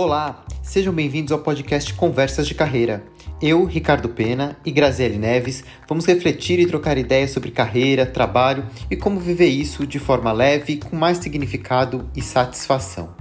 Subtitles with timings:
[0.00, 3.04] Olá, sejam bem-vindos ao podcast Conversas de Carreira.
[3.42, 8.94] Eu, Ricardo Pena e Graziele Neves vamos refletir e trocar ideias sobre carreira, trabalho e
[8.94, 13.12] como viver isso de forma leve, com mais significado e satisfação.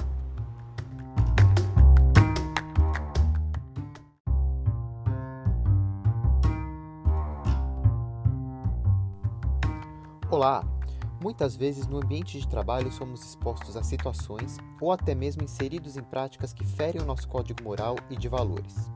[10.30, 10.77] Olá!
[11.20, 16.04] Muitas vezes no ambiente de trabalho somos expostos a situações ou até mesmo inseridos em
[16.04, 18.92] práticas que ferem o nosso código moral e de valores.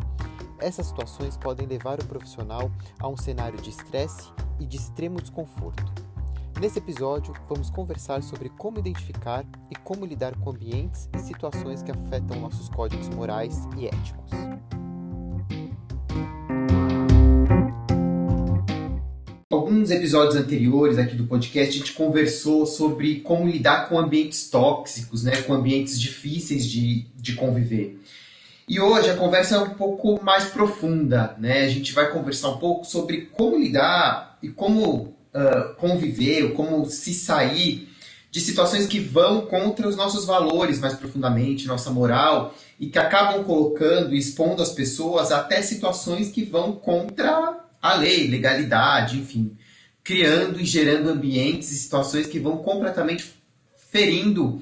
[0.60, 5.92] Essas situações podem levar o profissional a um cenário de estresse e de extremo desconforto.
[6.60, 11.90] Nesse episódio, vamos conversar sobre como identificar e como lidar com ambientes e situações que
[11.90, 14.41] afetam nossos códigos morais e éticos.
[19.82, 25.24] Alguns episódios anteriores aqui do podcast, a gente conversou sobre como lidar com ambientes tóxicos,
[25.24, 28.00] né, com ambientes difíceis de, de conviver.
[28.68, 31.64] E hoje a conversa é um pouco mais profunda, né?
[31.64, 37.14] A gente vai conversar um pouco sobre como lidar e como uh, conviver, como se
[37.14, 37.90] sair
[38.30, 43.44] de situações que vão contra os nossos valores mais profundamente, nossa moral, e que acabam
[43.44, 49.58] colocando e expondo as pessoas até situações que vão contra a lei, legalidade, enfim
[50.04, 53.34] criando e gerando ambientes e situações que vão completamente
[53.76, 54.62] ferindo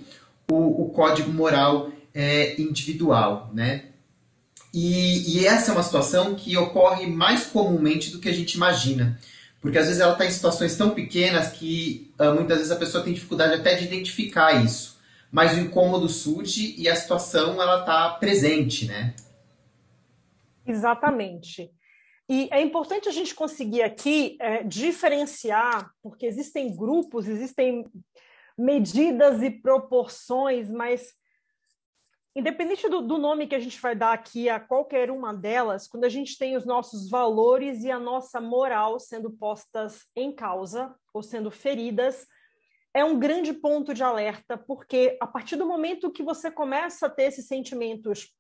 [0.50, 3.86] o, o código moral é, individual, né?
[4.74, 9.20] E, e, essa é uma situação que ocorre mais comumente do que a gente imagina.
[9.62, 13.04] Porque às vezes ela está em situações tão pequenas que uh, muitas vezes a pessoa
[13.04, 15.00] tem dificuldade até de identificar isso.
[15.32, 19.14] Mas o incômodo surge e a situação ela está presente, né?
[20.66, 21.72] Exatamente.
[22.30, 27.90] E é importante a gente conseguir aqui é, diferenciar, porque existem grupos, existem
[28.56, 31.12] medidas e proporções, mas
[32.36, 36.04] independente do, do, nome que a gente vai dar aqui a qualquer uma delas, quando
[36.04, 41.24] a gente tem os nossos valores e a nossa moral sendo postas em causa ou
[41.24, 42.28] sendo feridas,
[42.94, 47.10] é um grande ponto de alerta, porque a partir do momento que você começa a
[47.10, 48.32] ter esses sentimentos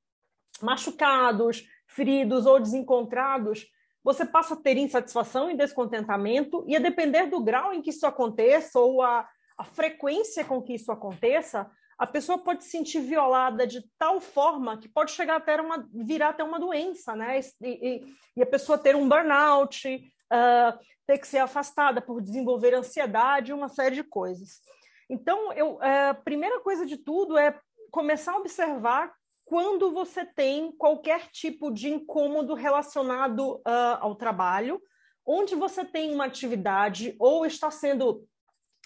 [0.61, 3.65] machucados, feridos ou desencontrados,
[4.09, 8.07] você passa a ter insatisfação e descontentamento, e a depender do grau em que isso
[8.07, 13.67] aconteça ou a, a frequência com que isso aconteça, a pessoa pode se sentir violada
[13.67, 17.39] de tal forma que pode chegar até uma virar até uma doença, né?
[17.61, 22.73] E, e, e a pessoa ter um burnout, uh, ter que ser afastada por desenvolver
[22.73, 24.59] ansiedade, uma série de coisas.
[25.07, 27.59] Então, eu, a uh, primeira coisa de tudo é
[27.91, 29.13] começar a observar
[29.49, 34.79] quando você tem qualquer tipo de incômodo relacionado uh, ao trabalho,
[35.25, 38.23] onde você tem uma atividade ou está sendo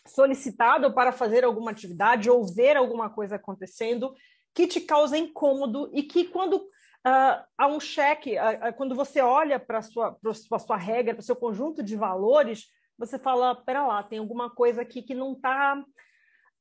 [0.08, 4.14] solicitado para fazer alguma atividade ou ver alguma coisa acontecendo
[4.54, 9.60] que te causa incômodo e que quando uh, há um cheque, uh, quando você olha
[9.60, 13.86] para a sua, sua, sua regra, para o seu conjunto de valores, você fala, pera
[13.86, 15.84] lá, tem alguma coisa aqui que não está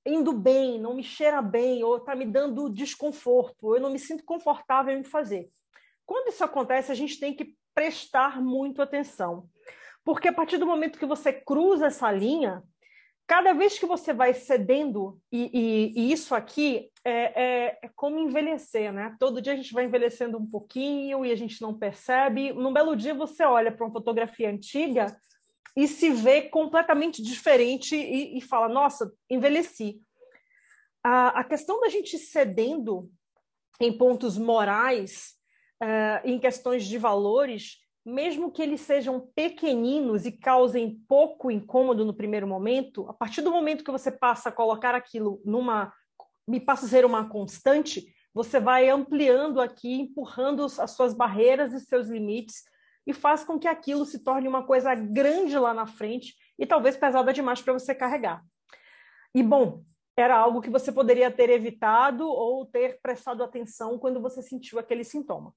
[0.04, 4.24] indo bem, não me cheira bem, ou está me dando desconforto, eu não me sinto
[4.24, 5.48] confortável em fazer.
[6.04, 9.48] Quando isso acontece, a gente tem que prestar muito atenção.
[10.04, 12.62] Porque a partir do momento que você cruza essa linha,
[13.26, 18.18] cada vez que você vai cedendo, e, e, e isso aqui é, é, é, como
[18.18, 19.16] envelhecer, né?
[19.18, 22.52] Todo dia a gente vai envelhecendo um pouquinho e a gente não percebe.
[22.52, 25.06] Num belo dia você olha para uma fotografia antiga
[25.74, 30.00] e se vê completamente diferente e, e fala: nossa, envelheci.
[31.02, 33.10] A, a, questão da gente cedendo
[33.80, 35.34] em pontos morais,
[35.82, 42.14] uh, em questões de valores, mesmo que eles sejam pequeninos e causem pouco incômodo no
[42.14, 45.92] primeiro momento, a partir do momento que você passa a colocar aquilo numa.
[46.46, 51.80] me passa a ser uma constante, você vai ampliando aqui, empurrando as suas barreiras e
[51.80, 52.62] seus limites
[53.06, 56.96] e faz com que aquilo se torne uma coisa grande lá na frente e talvez
[56.96, 58.42] pesada demais para você carregar.
[59.34, 59.82] E bom,
[60.16, 65.04] era algo que você poderia ter evitado ou ter prestado atenção quando você sentiu aquele
[65.04, 65.54] sintoma.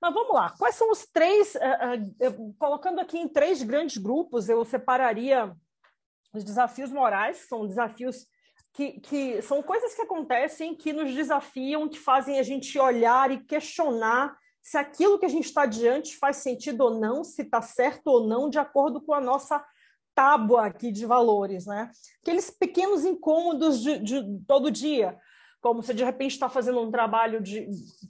[0.00, 4.48] Mas vamos lá, quais são os três, uh, uh, colocando aqui em três grandes grupos,
[4.48, 5.52] eu separaria
[6.32, 8.26] os desafios morais, são desafios
[8.72, 13.42] que, que são coisas que acontecem, que nos desafiam, que fazem a gente olhar e
[13.44, 18.08] questionar se aquilo que a gente está diante faz sentido ou não, se está certo
[18.08, 19.64] ou não, de acordo com a nossa
[20.14, 21.90] tábua aqui de valores, né?
[22.22, 25.16] Aqueles pequenos incômodos de, de todo dia,
[25.60, 27.68] como se de repente está fazendo um trabalho de,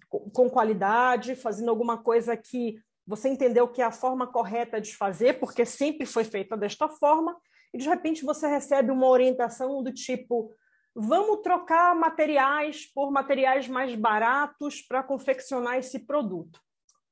[0.08, 5.40] com qualidade, fazendo alguma coisa que você entendeu que é a forma correta de fazer,
[5.40, 7.36] porque sempre foi feita desta forma,
[7.72, 10.52] e de repente você recebe uma orientação do tipo:
[11.00, 16.60] vamos trocar materiais por materiais mais baratos para confeccionar esse produto.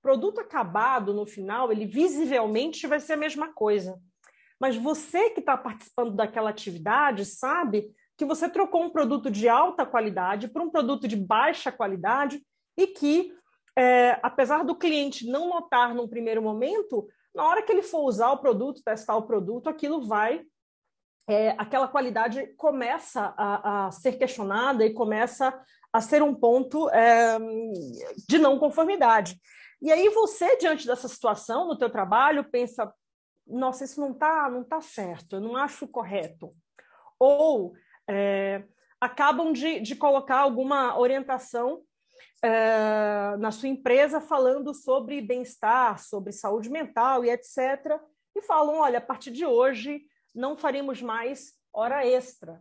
[0.02, 4.00] produto acabado, no final, ele visivelmente vai ser a mesma coisa.
[4.58, 9.86] Mas você que está participando daquela atividade sabe que você trocou um produto de alta
[9.86, 12.40] qualidade por um produto de baixa qualidade
[12.76, 13.32] e que,
[13.76, 18.32] é, apesar do cliente não notar num primeiro momento, na hora que ele for usar
[18.32, 20.44] o produto, testar o produto, aquilo vai
[21.28, 25.52] é, aquela qualidade começa a, a, ser questionada e começa
[25.93, 27.38] a ser um ponto é,
[28.28, 29.40] de não conformidade.
[29.82, 32.93] E aí você, diante dessa situação no teu trabalho, pensa,
[33.46, 36.55] nossa, isso não está não tá certo, eu não acho correto.
[37.19, 37.75] Ou
[38.08, 38.62] é,
[39.00, 41.82] acabam de, de colocar alguma orientação
[42.43, 48.00] é, na sua empresa falando sobre bem-estar, sobre saúde mental e etc.
[48.34, 50.02] E falam, olha, a partir de hoje
[50.36, 52.60] não faremos mais hora extra.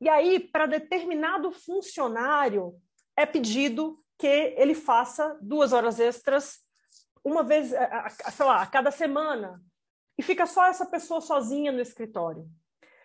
[0.00, 2.78] E aí, para determinado funcionário,
[3.16, 6.60] é pedido que ele faça duas horas extras
[7.24, 9.60] uma vez, sei lá, a cada semana.
[10.18, 12.46] E fica só essa pessoa sozinha no escritório.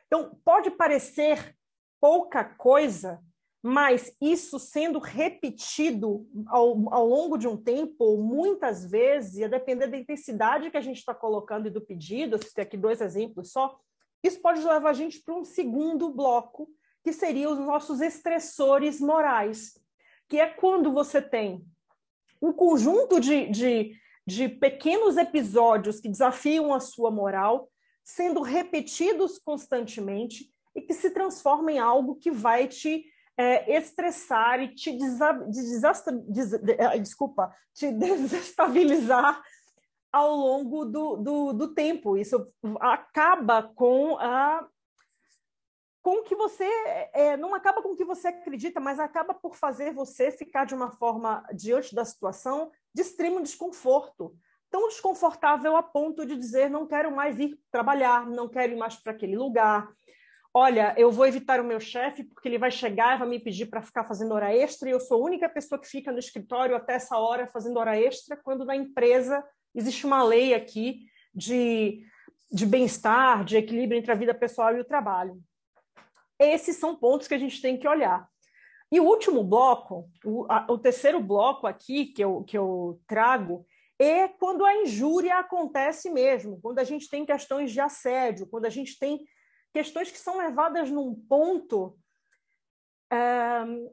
[0.08, 1.56] Então, pode parecer
[2.02, 3.22] pouca coisa,
[3.64, 9.98] mas isso sendo repetido ao, ao longo de um tempo, muitas vezes, a depender da
[9.98, 13.80] intensidade que a gente está colocando e do pedido, eu citei aqui dois exemplos só,
[14.24, 16.70] isso pode levar a gente para um segundo bloco,
[17.04, 19.80] que seriam os nossos estressores morais,
[20.28, 21.66] que é quando você tem
[22.42, 23.96] um conjunto de, de,
[24.26, 27.70] de pequenos episódios que desafiam a sua moral,
[28.04, 33.06] sendo repetidos constantemente e que se transformam em algo que vai te
[33.38, 39.42] é, estressar e te desa, desastra, des, é, desculpa, te desestabilizar
[40.12, 42.18] ao longo do, do, do tempo.
[42.18, 44.68] Isso acaba com a
[46.02, 46.64] com que você
[47.14, 50.74] é, não acaba com o que você acredita, mas acaba por fazer você ficar de
[50.74, 54.34] uma forma diante da situação de extremo desconforto,
[54.72, 58.96] tão desconfortável a ponto de dizer não quero mais ir trabalhar, não quero ir mais
[58.96, 59.90] para aquele lugar.
[60.54, 63.68] Olha, eu vou evitar o meu chefe porque ele vai chegar e vai me pedir
[63.68, 66.76] para ficar fazendo hora extra e eu sou a única pessoa que fica no escritório
[66.76, 72.06] até essa hora fazendo hora extra, quando na empresa existe uma lei aqui de,
[72.52, 75.42] de bem-estar, de equilíbrio entre a vida pessoal e o trabalho.
[76.40, 78.28] Esses são pontos que a gente tem que olhar.
[78.92, 83.66] E o último bloco, o, a, o terceiro bloco aqui que eu, que eu trago,
[84.00, 88.70] é quando a injúria acontece mesmo, quando a gente tem questões de assédio, quando a
[88.70, 89.20] gente tem
[89.74, 91.98] questões que são levadas num ponto
[93.12, 93.18] é,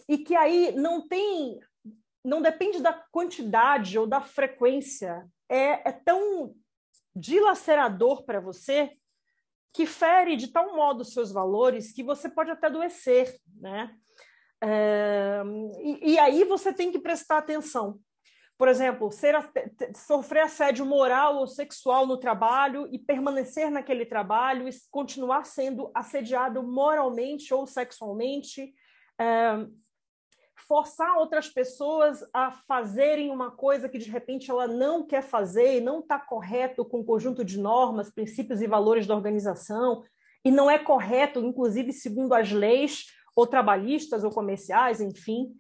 [0.09, 1.59] e que aí não tem,
[2.25, 6.55] não depende da quantidade ou da frequência é, é tão
[7.15, 8.93] dilacerador para você
[9.73, 13.95] que fere de tal modo os seus valores que você pode até adoecer, né?
[14.63, 15.43] É,
[15.83, 18.01] e, e, aí você tem que prestar atenção.
[18.57, 19.35] Por exemplo, ser,
[19.95, 26.63] sofrer assédio moral ou sexual no trabalho e permanecer naquele trabalho e continuar sendo assediado
[26.63, 28.73] moralmente ou sexualmente.
[29.21, 29.67] É,
[30.69, 35.81] forçar outras pessoas a fazerem uma coisa que de repente ela não quer fazer e
[35.81, 40.03] não está correto com o conjunto de normas, princípios e valores da organização,
[40.45, 45.55] e não é correto, inclusive segundo as leis ou trabalhistas ou comerciais, enfim.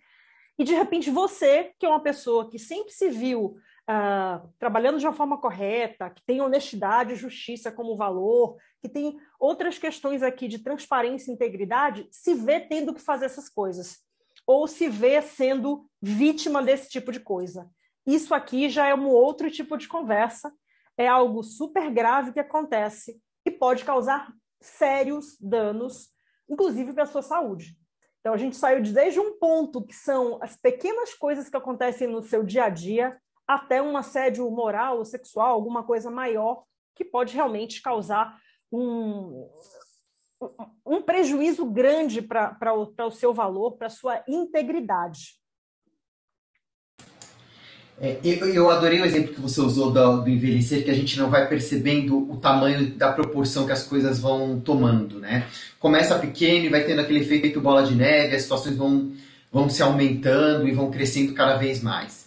[0.59, 3.57] E de repente você, que é uma pessoa que sempre se viu
[3.89, 9.19] uh, trabalhando de uma forma correta, que tem honestidade e justiça como valor, que tem
[9.39, 14.06] outras questões aqui de transparência e integridade, se vê tendo que fazer essas coisas
[14.47, 17.69] ou se vê sendo vítima desse tipo de coisa.
[18.07, 20.53] Isso aqui já é um outro tipo de conversa,
[20.97, 26.11] é algo super grave que acontece e pode causar sérios danos,
[26.49, 27.77] inclusive para a sua saúde.
[28.21, 32.09] Então, a gente saiu de desde um ponto que são as pequenas coisas que acontecem
[32.09, 37.05] no seu dia a dia, até um assédio moral ou sexual, alguma coisa maior, que
[37.05, 38.37] pode realmente causar
[38.73, 39.49] um,
[40.85, 45.37] um prejuízo grande para o seu valor, para a sua integridade.
[47.99, 51.19] É, eu, eu, adorei o exemplo que você usou do, do, envelhecer, que a gente
[51.19, 55.47] não vai percebendo o tamanho da proporção que as coisas vão tomando, né?
[55.81, 59.13] Começa pequeno e vai tendo aquele efeito bola de neve, as situações vão,
[59.51, 62.26] vão se aumentando e vão crescendo cada vez mais.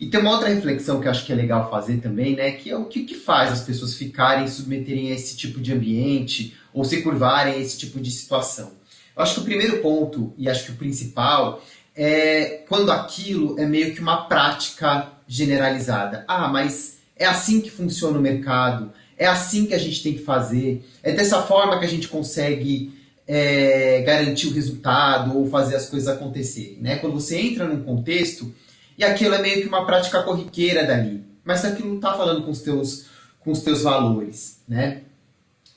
[0.00, 2.52] E tem uma outra reflexão que eu acho que é legal fazer também, né?
[2.52, 6.54] Que é o que, que faz as pessoas ficarem, submeterem a esse tipo de ambiente,
[6.72, 8.72] ou se curvarem a esse tipo de situação.
[9.16, 11.60] Eu acho que o primeiro ponto, e acho que o principal,
[11.96, 16.24] é quando aquilo é meio que uma prática generalizada.
[16.28, 20.22] Ah, mas é assim que funciona o mercado, é assim que a gente tem que
[20.22, 22.92] fazer, é dessa forma que a gente consegue
[23.26, 26.78] é, garantir o resultado ou fazer as coisas acontecerem.
[26.80, 26.96] Né?
[26.96, 28.54] Quando você entra num contexto
[28.98, 32.50] e aquilo é meio que uma prática corriqueira dali, mas aquilo não está falando com
[32.50, 33.06] os teus,
[33.38, 34.60] com os teus valores.
[34.68, 35.02] Né?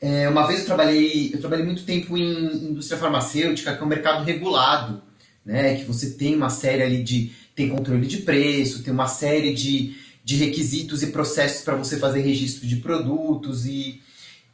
[0.02, 3.88] É, uma vez eu trabalhei, eu trabalhei muito tempo em indústria farmacêutica, que é um
[3.88, 5.04] mercado regulado,
[5.46, 5.76] né?
[5.76, 9.96] que você tem uma série ali de tem controle de preço, tem uma série de,
[10.24, 14.02] de requisitos e processos para você fazer registro de produtos e,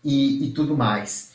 [0.03, 1.31] e, e tudo mais.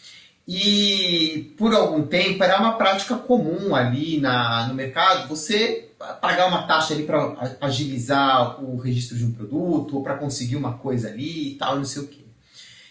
[0.47, 5.89] E por algum tempo era uma prática comum ali na, no mercado você
[6.21, 10.75] pagar uma taxa ali para agilizar o registro de um produto ou para conseguir uma
[10.75, 12.23] coisa ali e tal, não sei o quê.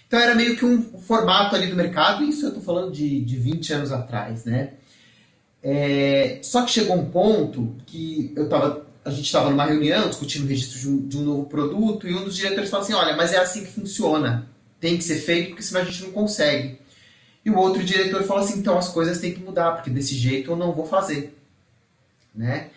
[0.08, 3.38] Então era meio que um formato ali do mercado, isso eu estou falando de, de
[3.38, 4.74] 20 anos atrás, né?
[5.64, 10.46] É, só que chegou um ponto que eu tava, a gente estava numa reunião discutindo
[10.46, 13.16] o registro de um, de um, novo produto e um dos diretores falou assim: olha,
[13.16, 16.80] mas é assim que funciona, tem que ser feito porque senão a gente não consegue.
[17.44, 20.52] E o outro diretor falou assim: então as coisas têm que mudar porque desse jeito
[20.52, 21.38] eu não vou fazer,
[22.34, 22.70] né?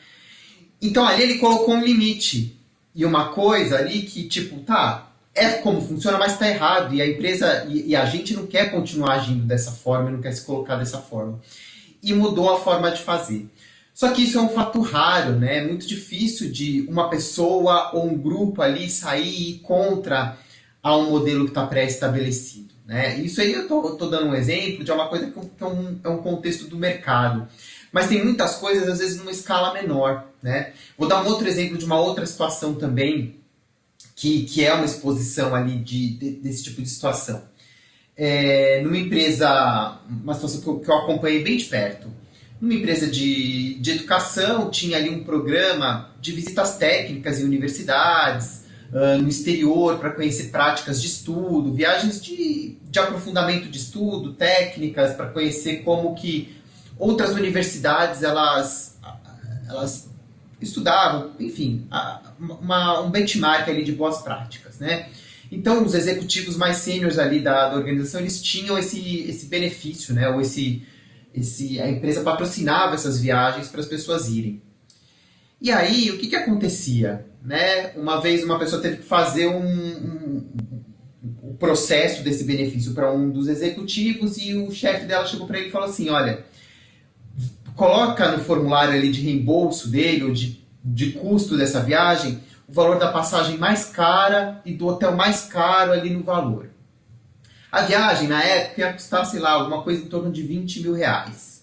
[0.80, 2.58] Então ali ele colocou um limite
[2.94, 7.06] e uma coisa ali que tipo tá é como funciona, mas está errado e a
[7.06, 10.76] empresa e, e a gente não quer continuar agindo dessa forma, não quer se colocar
[10.76, 11.40] dessa forma
[12.02, 13.48] e mudou a forma de fazer.
[13.94, 15.58] Só que isso é um fato raro, né?
[15.58, 20.36] É muito difícil de uma pessoa ou um grupo ali sair contra
[20.82, 22.73] a um modelo que está pré-estabelecido.
[22.84, 23.18] Né?
[23.20, 26.18] Isso aí eu estou dando um exemplo de uma coisa que é um, é um
[26.18, 27.48] contexto do mercado.
[27.92, 30.26] Mas tem muitas coisas, às vezes, numa escala menor.
[30.42, 30.72] Né?
[30.98, 33.36] Vou dar um outro exemplo de uma outra situação também,
[34.14, 37.42] que, que é uma exposição ali de, de desse tipo de situação
[38.16, 42.08] é, numa empresa, uma situação que eu, que eu, acompanhei bem de perto.
[42.60, 48.63] Numa empresa de, de educação, tinha ali um programa de visitas técnicas em universidades,
[48.94, 55.14] uh, no exterior, para conhecer práticas de estudo, viagens de, de aprofundamento de estudo, técnicas,
[55.14, 56.54] para conhecer como que
[56.96, 58.98] outras universidades elas,
[59.68, 60.08] elas
[60.60, 61.86] estudavam, enfim,
[62.38, 65.08] uma, um benchmark ali de boas práticas, né?
[65.50, 70.28] Então, os executivos mais sêniores ali da, da, organização, eles tinham esse, esse benefício, né?
[70.28, 70.82] Ou esse,
[71.34, 74.62] esse, a empresa patrocinava essas viagens para as pessoas irem.
[75.60, 77.26] E aí, o que, que acontecia?
[77.44, 77.92] Né?
[77.94, 80.52] Uma vez uma pessoa teve que fazer um, um,
[81.42, 85.68] um processo desse benefício para um dos executivos e o chefe dela chegou para ele
[85.68, 86.42] e falou assim, olha,
[87.76, 92.98] coloca no formulário ali de reembolso dele ou de, de custo dessa viagem o valor
[92.98, 96.70] da passagem mais cara e do hotel mais caro ali no valor.
[97.70, 100.94] A viagem, na época, ia custar, sei lá, alguma coisa em torno de 20 mil
[100.94, 101.53] reais.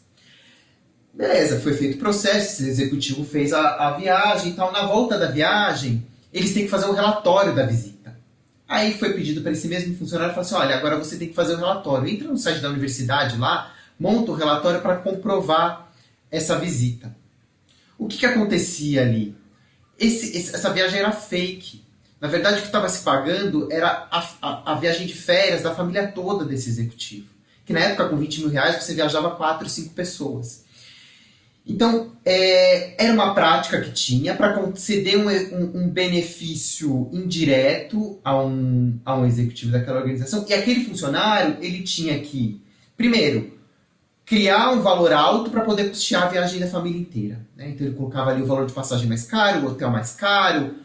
[1.13, 4.71] Beleza, foi feito o processo, o executivo fez a, a viagem e tal.
[4.71, 8.17] Na volta da viagem, eles têm que fazer um relatório da visita.
[8.67, 11.55] Aí foi pedido para esse mesmo funcionário, falou assim, olha, agora você tem que fazer
[11.55, 12.07] um relatório.
[12.07, 15.91] Entra no site da universidade lá, monta o relatório para comprovar
[16.31, 17.13] essa visita.
[17.97, 19.35] O que, que acontecia ali?
[20.01, 21.83] esse, essa viagem era fake.
[22.19, 25.73] Na verdade, o que estava se pagando era a, a, a, viagem de férias da
[25.73, 27.27] família toda desse executivo.
[27.65, 30.65] Que na época, com 20 mil reais, você viajava 4, 5 pessoas.
[31.71, 38.41] Então, é, era uma prática que tinha para conceder um, um, um, benefício indireto a
[38.41, 40.45] um, a um executivo daquela organização.
[40.47, 42.61] E aquele funcionário, ele tinha que,
[42.97, 43.53] primeiro,
[44.25, 47.39] criar um valor alto para poder custear a viagem da família inteira.
[47.55, 47.69] Né?
[47.69, 50.75] Então ele colocava ali o valor de passagem mais caro, o hotel mais caro,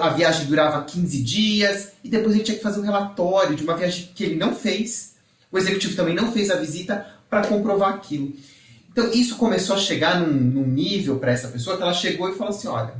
[0.00, 3.76] a viagem durava 15 dias, e depois ele tinha que fazer um relatório de uma
[3.76, 5.14] viagem que ele não fez,
[5.52, 8.32] o executivo também não fez a visita para comprovar aquilo.
[8.98, 12.34] Então isso começou a chegar num, num nível para essa pessoa que ela chegou e
[12.34, 12.94] falou assim: olha,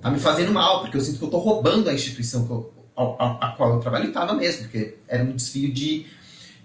[0.00, 3.48] tá me fazendo mal, porque eu sinto que eu estou roubando a instituição eu, a,
[3.48, 6.06] a, qual eu trabalho e estava mesmo, porque era um desfio de,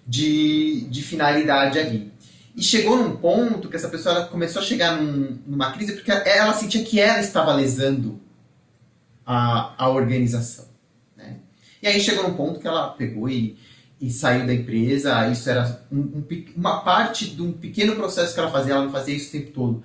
[0.06, 2.14] de, de finalidade ali.
[2.56, 6.54] E chegou num ponto que essa pessoa começou a chegar num, numa crise porque ela
[6.54, 8.22] sentia que ela estava lesando
[9.26, 10.66] a, a organização.
[11.18, 11.38] Né?
[11.82, 13.58] E aí chegou num ponto que ela pegou e,
[14.04, 15.30] e saiu da empresa.
[15.30, 16.24] Isso era um, um,
[16.58, 19.52] uma parte de um pequeno processo que ela fazia, ela não fazia isso o tempo
[19.52, 19.84] todo.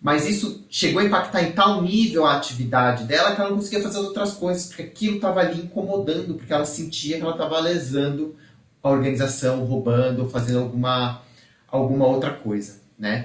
[0.00, 3.82] Mas isso chegou a impactar em tal nível a atividade dela que ela não conseguia
[3.82, 8.36] fazer outras coisas, porque aquilo estava ali incomodando, porque ela sentia que ela estava lesando
[8.80, 11.22] a organização, roubando, fazendo alguma
[11.66, 13.24] alguma outra coisa, né?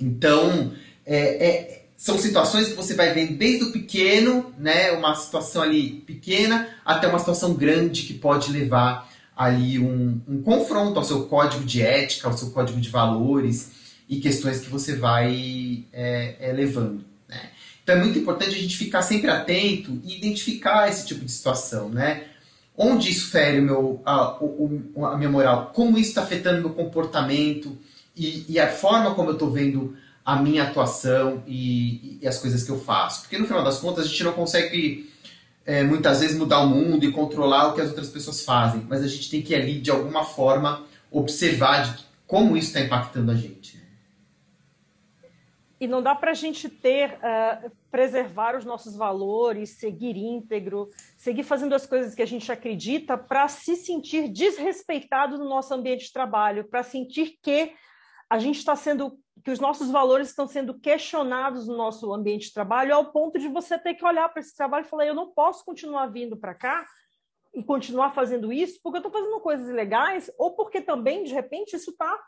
[0.00, 0.72] Então,
[1.04, 6.02] é, é, são situações que você vai vendo desde o pequeno, né, uma situação ali
[6.06, 11.64] pequena, até uma situação grande que pode levar ali um, um confronto ao seu código
[11.64, 13.72] de ética, ao seu código de valores
[14.08, 17.04] e questões que você vai é, é, levando.
[17.28, 17.50] Né?
[17.82, 21.88] Então é muito importante a gente ficar sempre atento e identificar esse tipo de situação,
[21.88, 22.24] né?
[22.76, 27.76] onde isso fere meu, a, o, a minha moral, como isso está afetando meu comportamento
[28.16, 32.62] e, e, a forma como eu estou vendo a minha atuação e, e, as coisas
[32.62, 33.22] que eu faço.
[33.22, 35.11] Porque no final das contas a gente não consegue
[35.64, 39.02] é, muitas vezes mudar o mundo e controlar o que as outras pessoas fazem, mas
[39.02, 43.34] a gente tem que ali de alguma forma observar de como isso está impactando a
[43.34, 43.80] gente.
[45.78, 51.42] E não dá para a gente ter, uh, preservar os nossos valores, seguir íntegro, seguir
[51.42, 56.12] fazendo as coisas que a gente acredita para se sentir desrespeitado no nosso ambiente de
[56.12, 57.72] trabalho, para sentir que
[58.32, 62.54] a gente está sendo, que os nossos valores estão sendo questionados no nosso ambiente de
[62.54, 65.30] trabalho, ao ponto de você ter que olhar para esse trabalho e falar: eu não
[65.34, 66.82] posso continuar vindo para cá
[67.52, 71.76] e continuar fazendo isso porque eu estou fazendo coisas ilegais, ou porque também, de repente,
[71.76, 72.18] isso está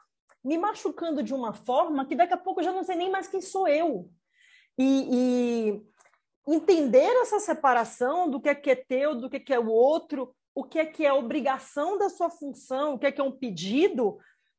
[0.44, 3.26] me machucando de uma forma que daqui a pouco eu já não sei nem mais
[3.26, 4.10] quem sou eu.
[4.78, 9.54] E, e entender essa separação do que é, que é teu, do que é, que
[9.54, 13.12] é o outro, o que é que é obrigação da sua função, o que é
[13.12, 14.18] que é um pedido,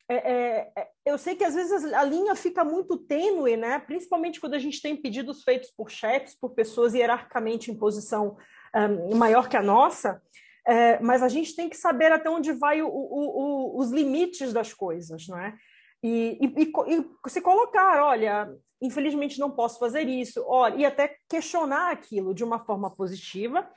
[0.10, 3.80] é, é, é eu sei que às vezes a linha fica muito tênue, né?
[3.80, 8.38] principalmente quando a gente tem pedidos feitos por chefes, por pessoas hierarquicamente em posição
[8.76, 10.22] um, maior que a nossa,
[10.68, 14.52] é, mas a gente tem que saber até onde vai o, o, o, os limites
[14.52, 15.56] das coisas, não é?
[16.04, 21.92] E, e, e, se colocar, olha, infelizmente não posso fazer isso, olha, e até questionar
[21.92, 23.68] aquilo de uma forma positiva.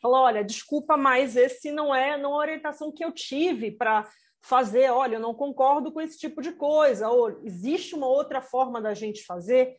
[0.00, 4.08] Falar, olha, desculpa, mas esse não é, não é a orientação que eu tive para
[4.42, 8.80] fazer, olha, eu não concordo com esse tipo de coisa, ou existe uma outra forma
[8.80, 9.76] da gente fazer,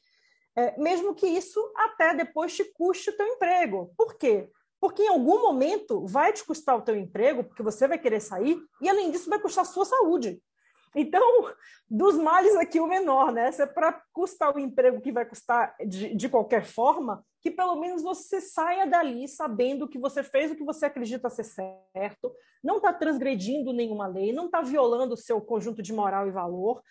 [0.55, 3.93] é, mesmo que isso até depois te custe o teu emprego.
[3.97, 4.49] Por quê?
[4.79, 8.59] Porque em algum momento vai te custar o teu emprego, porque você vai querer sair,
[8.81, 10.41] e além disso vai custar a sua saúde.
[10.95, 11.53] Então,
[11.89, 13.51] dos males aqui o menor, né?
[13.51, 17.75] Se é para custar o emprego que vai custar de, de qualquer forma, que pelo
[17.77, 22.33] menos você saia dali sabendo que você fez o que você acredita ser certo,
[22.63, 26.81] não está transgredindo nenhuma lei, não está violando o seu conjunto de moral e valor,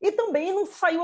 [0.00, 1.02] e também não saiu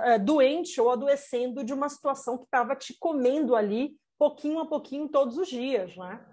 [0.00, 5.08] é, doente ou adoecendo de uma situação que estava te comendo ali, pouquinho a pouquinho,
[5.08, 6.24] todos os dias, né?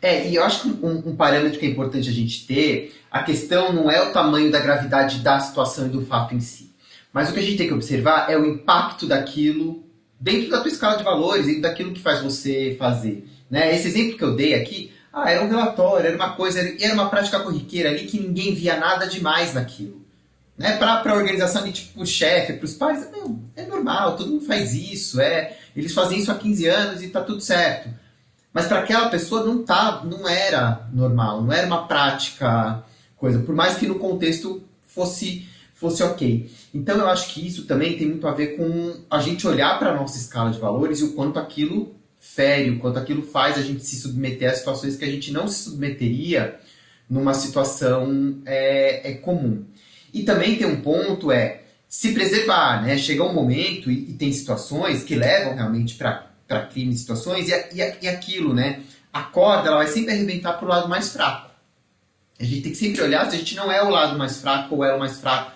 [0.00, 3.22] É, e eu acho que um, um, parâmetro que é importante a gente ter, a
[3.22, 6.74] questão não é o tamanho da gravidade da situação e do fato em si.
[7.12, 9.84] Mas o que a gente tem que observar é o impacto daquilo
[10.20, 13.26] dentro da tua escala de valores, dentro daquilo que faz você fazer.
[13.50, 13.74] Né?
[13.74, 17.08] Esse exemplo que eu dei aqui, ah, era um relatório, era uma coisa, era uma
[17.08, 20.04] prática corriqueira ali que ninguém via nada demais naquilo.
[20.58, 20.76] Né?
[20.76, 24.74] Para a organização, tipo, o chefe, para os pais, não, é normal, todo mundo faz
[24.74, 27.90] isso, é, eles fazem isso há 15 anos e está tudo certo.
[28.56, 32.82] Mas para aquela pessoa não tá, não era normal, não era uma prática
[33.14, 36.50] coisa, por mais que no contexto fosse fosse ok.
[36.72, 39.90] Então eu acho que isso também tem muito a ver com a gente olhar para
[39.90, 43.62] a nossa escala de valores e o quanto aquilo fere, o quanto aquilo faz a
[43.62, 46.58] gente se submeter a situações que a gente não se submeteria
[47.10, 49.66] numa situação é, é comum.
[50.14, 52.96] E também tem um ponto é se preservar, né?
[52.96, 57.52] Chega um momento e, e tem situações que levam realmente para para crimes, situações, e,
[57.52, 58.82] e, e aquilo, né?
[59.12, 61.50] A corda ela vai sempre arrebentar para o lado mais fraco.
[62.38, 64.76] A gente tem que sempre olhar se a gente não é o lado mais fraco
[64.76, 65.52] ou é o mais fraco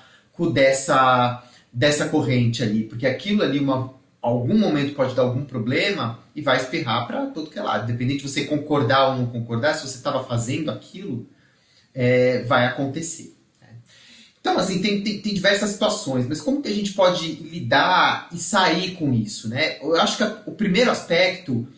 [0.53, 6.41] dessa, dessa corrente ali, porque aquilo ali, uma, algum momento pode dar algum problema e
[6.41, 7.85] vai espirrar para todo que é lado.
[7.85, 11.27] Independente de você concordar ou não concordar, se você estava fazendo aquilo,
[11.95, 13.37] é, vai acontecer.
[14.41, 18.39] Então, assim, tem, tem, tem, diversas situações, mas como que a gente pode lidar e
[18.39, 19.77] sair com isso, né?
[19.83, 21.69] Eu acho que a, o primeiro aspecto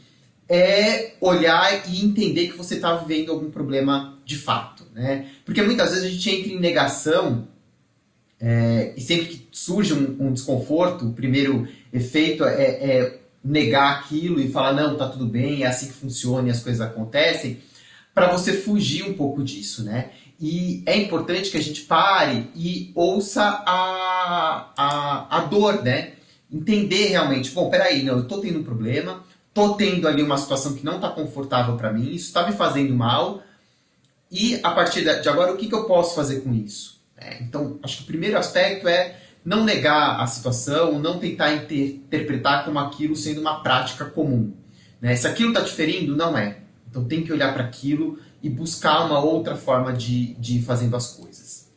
[0.48, 5.26] é olhar e entender que você está vivendo algum problema de fato, né?
[5.44, 7.48] Porque muitas vezes a gente entra em negação
[8.40, 14.40] é, e sempre que surge um, um, desconforto, o primeiro efeito é, é, negar aquilo
[14.40, 17.60] e falar, não, tá tudo bem, é assim que funciona e as coisas acontecem,
[18.14, 20.10] para você fugir um pouco disso, né?
[20.42, 26.14] E é importante que a gente pare e ouça a, a, a dor, né?
[26.50, 29.22] Entender realmente, bom, peraí, não, eu tô tendo um problema,
[29.54, 32.92] tô tendo ali uma situação que não tá confortável para mim, isso tá me fazendo
[32.92, 33.40] mal,
[34.32, 37.00] e a partir de agora, o que, que eu posso fazer com isso?
[37.16, 41.90] É, então, acho que o primeiro aspecto é não negar a situação, não tentar inter
[41.90, 44.52] interpretar como aquilo sendo uma prática comum.
[45.00, 45.14] Né?
[45.14, 46.58] Se aquilo está te ferindo, não é.
[46.90, 50.96] Então tem que olhar para aquilo e buscar uma outra forma de, de ir fazendo
[50.96, 51.72] as coisas.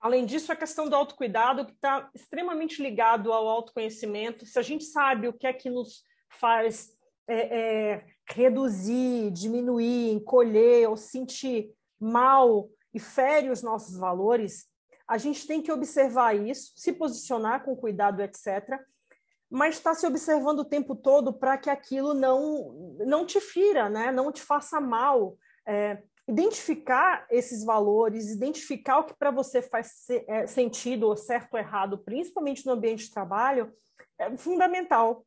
[0.00, 4.44] Além disso, a questão do autocuidado, que está extremamente ligado ao autoconhecimento.
[4.44, 6.90] Se a gente sabe o que é que nos faz
[7.28, 14.66] é, é, reduzir, diminuir, encolher ou sentir mal e fere os nossos valores,
[15.06, 18.80] a gente tem que observar isso, se posicionar com cuidado, etc.,
[19.52, 24.10] mas está se observando o tempo todo para que aquilo não, não te fira, né?
[24.10, 25.36] não te faça mal.
[25.68, 31.60] É, identificar esses valores, identificar o que para você faz é, sentido, ou certo ou
[31.60, 33.70] errado, principalmente no ambiente de trabalho,
[34.18, 35.22] é fundamental.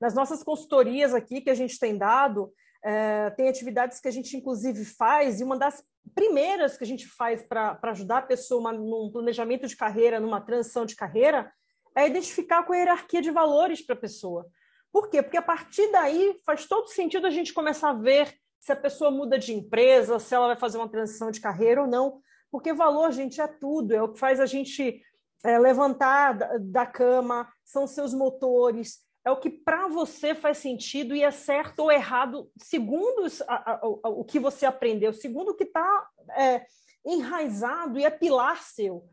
[0.00, 2.52] Nas nossas consultorias aqui que a gente tem dado,
[2.84, 5.82] é, tem atividades que a gente inclusive faz, e uma das
[6.14, 10.40] primeiras que a gente faz para ajudar a pessoa uma, num planejamento de carreira, numa
[10.40, 11.50] transição de carreira,
[11.94, 14.46] é identificar com a hierarquia de valores para a pessoa.
[14.92, 15.22] Por quê?
[15.22, 19.10] Porque a partir daí faz todo sentido a gente começar a ver se a pessoa
[19.10, 22.20] muda de empresa, se ela vai fazer uma transição de carreira ou não.
[22.50, 25.02] Porque valor, gente, é tudo, é o que faz a gente
[25.44, 31.22] é, levantar da, cama, são seus motores, é o que para você faz sentido e
[31.22, 36.08] é certo ou errado, segundo a, a, o que você aprendeu, segundo o que está
[36.36, 36.64] é,
[37.04, 39.04] enraizado e é pilar seu.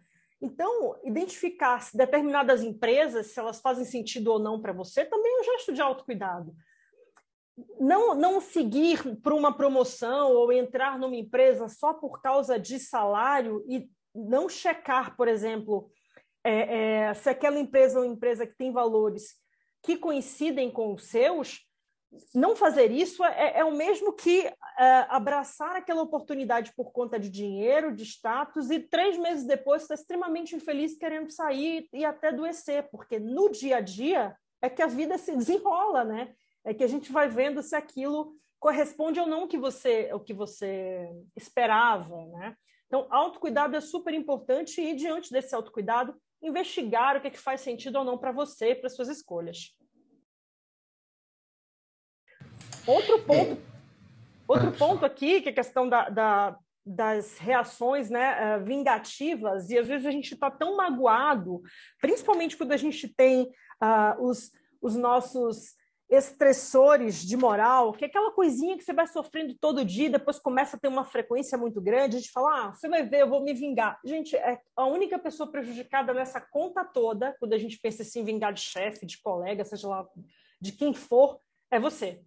[0.41, 5.41] Então, identificar se determinadas empresas, se elas fazem sentido ou não para você, também é
[5.41, 6.56] um gesto de autocuidado.
[7.80, 13.63] Não, não seguir por uma promoção ou entrar numa empresa só por causa de salário
[13.67, 15.91] e não checar, por exemplo,
[16.43, 19.36] é, é, se aquela empresa é uma empresa que tem valores
[19.84, 21.60] que coincidem com os seus,
[22.34, 24.56] não fazer isso é, é o mesmo que é,
[25.10, 30.56] abraçar aquela oportunidade por conta de dinheiro, de status, e três meses depois estar extremamente
[30.56, 35.17] infeliz querendo sair e até adoecer, porque no dia a dia é que a vida
[35.17, 36.34] se desenrola, né?
[36.63, 40.34] É que a gente vai vendo se aquilo corresponde ou não que você, o que
[40.34, 42.56] você esperava, né?
[42.86, 47.62] Então, autocuidado é super importante e, diante desse autocuidado, investigar o que, é que faz
[47.62, 49.74] sentido ou não para você e para suas escolhas.
[52.88, 53.58] Outro ponto,
[54.48, 59.78] outro ponto aqui, que é a questão da, da das reações né, eh, vingativas, e
[59.78, 61.62] às vezes a gente está tão magoado,
[62.00, 65.76] principalmente quando a gente tem uh, os, os nossos
[66.10, 70.76] estressores de moral, que é aquela coisinha que você vai sofrendo todo dia, depois começa
[70.76, 73.41] a ter uma frequência muito grande, a gente fala, ah, você vai ver, eu vou
[73.41, 73.98] me vingar.
[74.04, 78.52] Gente, é a única pessoa prejudicada nessa conta toda, quando a gente pensa assim, vingar
[78.52, 80.06] de chefe, de colega, seja lá
[80.60, 81.39] de quem for,
[81.72, 82.22] é você.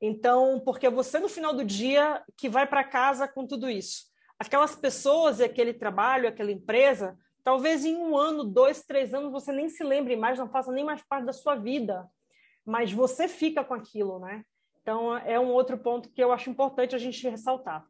[0.00, 4.04] Então, porque é você no final do dia que vai para casa com tudo isso.
[4.38, 9.52] Aquelas pessoas e aquele trabalho, aquela empresa, talvez em um ano, dois, três anos, você
[9.52, 12.08] nem se lembre mais, não faça nem mais parte da sua vida
[12.64, 14.42] mas você fica com aquilo, né?
[14.82, 17.84] Então é um outro ponto que eu acho importante a gente ressaltar.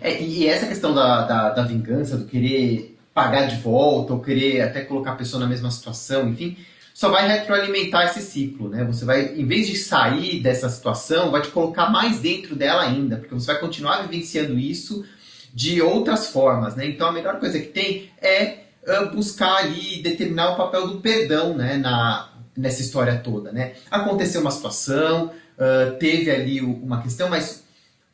[0.00, 4.60] É, e essa questão da, da, da, vingança, do querer pagar de volta, ou querer
[4.60, 6.56] até colocar a pessoa na mesma situação, enfim,
[6.96, 8.82] só vai retroalimentar esse ciclo, né?
[8.84, 13.18] Você vai, em vez de sair dessa situação, vai te colocar mais dentro dela ainda,
[13.18, 15.04] porque você vai continuar vivenciando isso
[15.52, 16.86] de outras formas, né?
[16.86, 18.60] Então a melhor coisa que tem é
[19.12, 21.76] buscar ali determinar o papel do perdão, né?
[21.76, 23.74] Na, nessa história toda, né?
[23.90, 27.62] Aconteceu uma situação, uh, teve ali uma questão, mas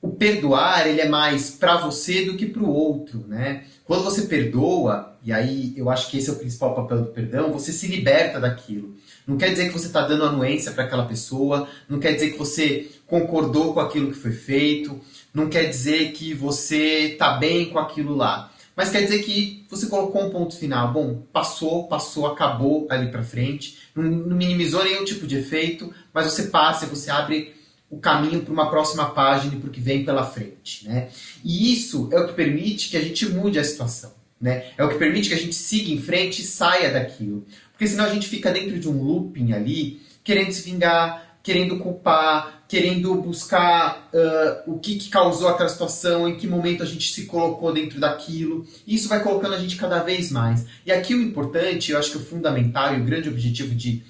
[0.01, 3.62] o perdoar ele é mais para você do que para o outro, né?
[3.85, 7.53] Quando você perdoa, e aí eu acho que esse é o principal papel do perdão,
[7.53, 8.95] você se liberta daquilo.
[9.27, 12.39] Não quer dizer que você está dando anuência para aquela pessoa, não quer dizer que
[12.39, 15.01] você concordou com aquilo que foi feito,
[15.33, 18.53] não quer dizer que você está bem com aquilo lá.
[18.75, 20.93] Mas quer dizer que você colocou um ponto final.
[20.93, 23.79] Bom, passou, passou, acabou ali para frente.
[23.95, 27.55] Não, não, minimizou nenhum tipo de efeito, mas você passa você abre
[27.91, 30.89] o caminho para uma próxima página e para o que vem pela frente.
[30.89, 31.11] Né?
[31.45, 34.22] E isso é o que permite que a gente mude a situação.
[34.42, 34.64] Né?
[34.76, 37.46] É o que permite que a gente siga em frente e saia daquilo.
[37.70, 42.64] Porque senão a gente fica dentro de um looping ali, querendo se vingar, querendo culpar,
[42.66, 47.26] querendo buscar uh, o que, que, causou aquela situação, em que momento a gente se
[47.26, 48.66] colocou dentro daquilo.
[48.85, 50.66] E isso vai colocando a gente cada vez mais.
[50.85, 54.02] E aqui o importante, eu acho que o fundamental e o grande objetivo de,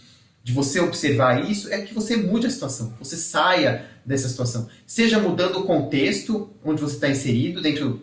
[0.43, 4.67] de você observar isso é que você mude a situação, você saia dessa situação.
[4.87, 8.03] Seja mudando o contexto onde você está inserido, dentro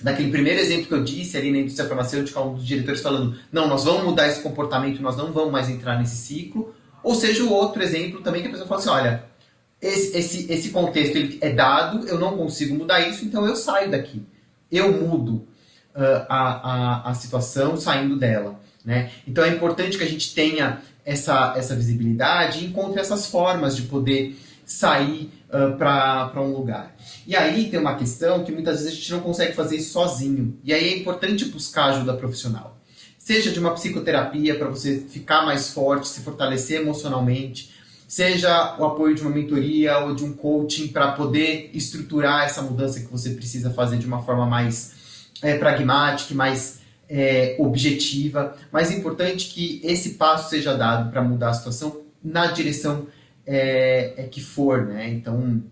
[0.00, 3.68] daquele primeiro exemplo que eu disse ali na indústria farmacêutica, um dos diretores falando: não,
[3.68, 6.74] nós vamos mudar esse comportamento, nós não vamos mais entrar nesse ciclo.
[7.02, 9.36] Ou seja, o outro exemplo também que a pessoa fala assim: olha
[9.80, 13.90] esse, esse, esse contexto ele é dado, eu não consigo mudar isso, então eu saio
[13.90, 14.22] daqui.
[14.70, 15.46] Eu mudo
[15.94, 18.58] uh, a, a, a situação saindo dela.
[18.84, 19.10] Né?
[19.26, 23.82] Então é importante que a gente tenha essa, essa visibilidade e encontre essas formas de
[23.82, 26.94] poder sair uh, para um lugar.
[27.24, 30.58] E aí tem uma questão que muitas vezes a gente não consegue fazer isso sozinho.
[30.64, 32.76] E aí é importante buscar ajuda profissional.
[33.16, 37.72] Seja de uma psicoterapia para você ficar mais forte, se fortalecer emocionalmente,
[38.06, 43.00] seja o apoio de uma mentoria ou de um coaching para poder estruturar essa mudança
[43.00, 44.94] que você precisa fazer de uma forma mais
[45.42, 51.50] é, pragmática mais é, objetiva, mas é importante que esse passo seja dado para mudar
[51.50, 53.06] a situação na direção
[53.46, 55.08] é, é, que for, né?
[55.08, 55.62] Então,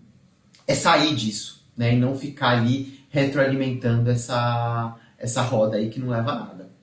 [0.66, 1.94] é sair disso, né?
[1.94, 6.74] E não ficar ali retroalimentando essa, essa roda aí que não leva a nada.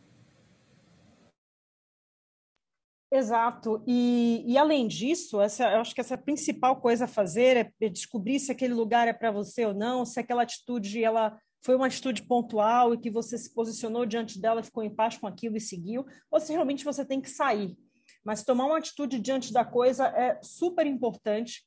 [3.14, 3.84] Exato.
[3.86, 8.40] E, e além disso, essa, eu acho que essa principal coisa a fazer é descobrir
[8.40, 12.24] se aquele lugar é para você ou não, se aquela atitude ela foi uma atitude
[12.24, 16.06] pontual e que você se posicionou diante dela, ficou em paz com aquilo e seguiu,
[16.30, 17.78] ou se realmente você tem que sair.
[18.24, 21.64] Mas tomar uma atitude diante da coisa é super importante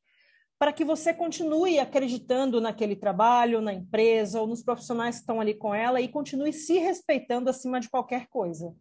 [0.59, 5.55] para que você continue acreditando naquele trabalho, na empresa ou nos profissionais que estão ali
[5.55, 8.75] com ela e continue se respeitando acima de qualquer coisa.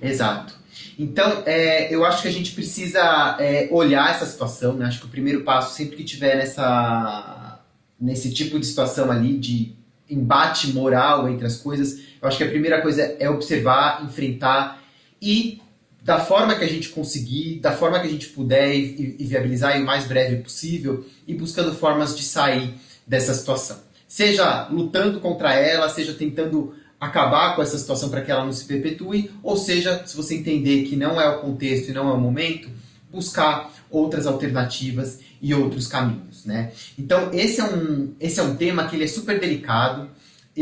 [0.00, 0.58] Exato.
[0.98, 4.86] Então, é, eu acho que a gente precisa é, olhar essa situação, né?
[4.86, 7.60] Acho que o primeiro passo, sempre que tiver nessa,
[7.98, 9.76] nesse tipo de situação ali, de
[10.08, 14.82] embate moral entre as coisas, eu acho que a primeira coisa é observar, enfrentar
[15.20, 15.60] e
[16.02, 19.78] da forma que a gente conseguir, da forma que a gente puder e, e viabilizar
[19.80, 22.74] o mais breve possível e buscando formas de sair
[23.06, 23.78] dessa situação.
[24.08, 28.64] Seja lutando contra ela, seja tentando acabar com essa situação para que ela não se
[28.64, 32.20] perpetue, ou seja, se você entender que não é o contexto e não é o
[32.20, 32.68] momento,
[33.10, 36.72] buscar outras alternativas e outros caminhos, né?
[36.98, 40.08] Então, esse é um, esse é um tema que ele é super delicado,